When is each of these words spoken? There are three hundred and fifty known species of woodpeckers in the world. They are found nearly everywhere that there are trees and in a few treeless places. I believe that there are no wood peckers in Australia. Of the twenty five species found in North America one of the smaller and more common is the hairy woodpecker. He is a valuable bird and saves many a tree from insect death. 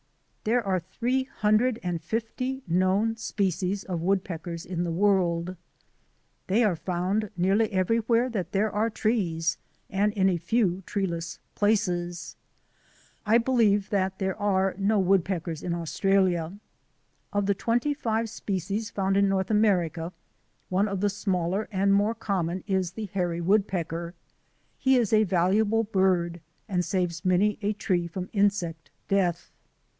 There 0.45 0.65
are 0.65 0.79
three 0.79 1.25
hundred 1.25 1.77
and 1.83 2.01
fifty 2.01 2.63
known 2.67 3.15
species 3.17 3.83
of 3.83 4.01
woodpeckers 4.01 4.65
in 4.65 4.83
the 4.83 4.89
world. 4.89 5.55
They 6.47 6.63
are 6.63 6.75
found 6.75 7.29
nearly 7.37 7.71
everywhere 7.71 8.27
that 8.31 8.51
there 8.51 8.71
are 8.71 8.89
trees 8.89 9.59
and 9.91 10.11
in 10.13 10.27
a 10.27 10.37
few 10.37 10.81
treeless 10.87 11.37
places. 11.53 12.35
I 13.27 13.37
believe 13.37 13.91
that 13.91 14.17
there 14.17 14.35
are 14.37 14.73
no 14.79 14.97
wood 14.97 15.23
peckers 15.23 15.61
in 15.61 15.75
Australia. 15.75 16.57
Of 17.31 17.45
the 17.45 17.53
twenty 17.53 17.93
five 17.93 18.27
species 18.27 18.89
found 18.89 19.17
in 19.17 19.29
North 19.29 19.51
America 19.51 20.11
one 20.69 20.87
of 20.87 21.01
the 21.01 21.11
smaller 21.11 21.69
and 21.71 21.93
more 21.93 22.15
common 22.15 22.63
is 22.65 22.93
the 22.93 23.05
hairy 23.05 23.41
woodpecker. 23.41 24.15
He 24.79 24.95
is 24.95 25.13
a 25.13 25.25
valuable 25.25 25.83
bird 25.83 26.41
and 26.67 26.83
saves 26.83 27.23
many 27.23 27.59
a 27.61 27.73
tree 27.73 28.07
from 28.07 28.31
insect 28.33 28.89
death. 29.07 29.51